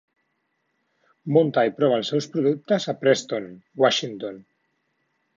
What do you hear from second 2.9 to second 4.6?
a Preston, Washington.